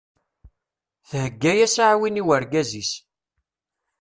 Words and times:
Thegga-yas 1.09 1.75
aɛwin 1.87 2.21
i 2.21 2.23
wergaz-is. 2.27 2.91